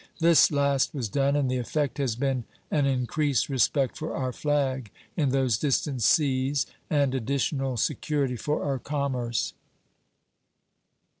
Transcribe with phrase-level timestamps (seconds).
[0.19, 4.89] This last was done, and the effect has been an increased respect for our flag
[5.15, 9.53] in those distant seas and additional security for our commerce.